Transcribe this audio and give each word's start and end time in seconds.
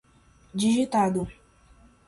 digitado 0.59 1.27